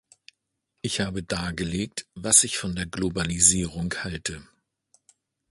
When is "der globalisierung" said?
2.75-3.93